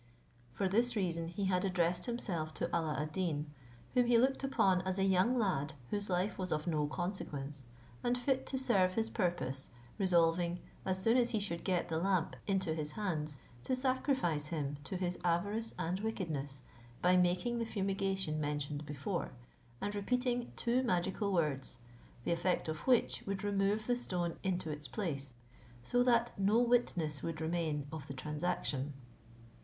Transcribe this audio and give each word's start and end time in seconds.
For 0.55 0.67
this 0.67 0.95
reason 0.95 1.27
he 1.27 1.45
had 1.45 1.63
addressed 1.63 2.05
himself 2.05 2.55
to 2.55 2.75
Alla 2.75 2.97
ad 2.99 3.11
Deen, 3.11 3.53
whom 3.93 4.07
he 4.07 4.17
looked 4.17 4.43
upon 4.43 4.81
as 4.81 4.97
a 4.97 5.03
young 5.03 5.37
lad 5.37 5.75
whose 5.91 6.09
life 6.09 6.39
was 6.39 6.51
of 6.51 6.65
no 6.65 6.87
consequence, 6.87 7.67
and 8.03 8.17
fit 8.17 8.47
to 8.47 8.57
serve 8.57 8.95
his 8.95 9.11
purpose, 9.11 9.69
resolving, 9.99 10.59
as 10.85 10.99
soon 10.99 11.17
as 11.17 11.29
he 11.29 11.39
should 11.39 11.63
get 11.63 11.87
the 11.87 11.99
lamp 11.99 12.35
into 12.47 12.73
his 12.73 12.93
hands, 12.93 13.37
to 13.63 13.75
sacrifice 13.75 14.47
him 14.47 14.77
to 14.85 14.97
his 14.97 15.19
avarice 15.23 15.75
and 15.77 15.99
wickedness, 15.99 16.63
by 17.03 17.15
making 17.15 17.59
the 17.59 17.65
fumigation 17.67 18.41
mentioned 18.41 18.83
before, 18.87 19.33
and 19.79 19.93
repeating 19.93 20.51
two 20.55 20.81
magical 20.81 21.31
words, 21.31 21.77
the 22.23 22.31
effect 22.31 22.67
of 22.67 22.87
which 22.87 23.23
would 23.27 23.43
remove 23.43 23.85
the 23.85 23.95
stone 23.95 24.35
into 24.41 24.71
its 24.71 24.87
place, 24.87 25.35
so 25.83 26.01
that 26.01 26.31
no 26.39 26.57
witness 26.59 27.21
would 27.21 27.39
remain 27.39 27.85
of 27.91 28.07
the 28.07 28.15
transaction. 28.15 28.93